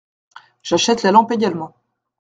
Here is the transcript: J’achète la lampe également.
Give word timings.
J’achète 0.63 1.03
la 1.03 1.11
lampe 1.11 1.29
également. 1.31 1.75